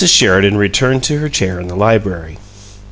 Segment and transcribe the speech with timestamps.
[0.07, 2.39] Sheridan returned to her chair in the library.